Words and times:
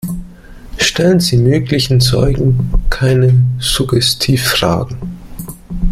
Stellen 0.79 1.19
Sie 1.19 1.37
möglichen 1.37 2.01
Zeugen 2.01 2.71
keine 2.89 3.35
Suggestivfragen. 3.59 4.97